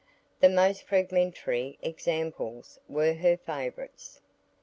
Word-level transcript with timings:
The 0.39 0.49
most 0.49 0.81
fragmentary 0.81 1.77
examples 1.83 2.79
were 2.89 3.13
her 3.13 3.37
favourites. 3.37 4.19